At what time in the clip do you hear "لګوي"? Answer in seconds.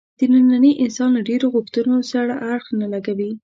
2.93-3.31